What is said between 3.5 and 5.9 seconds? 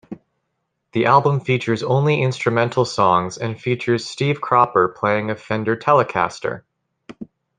features Steve Cropper playing a Fender